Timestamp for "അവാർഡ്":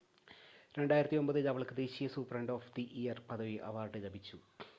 3.69-4.03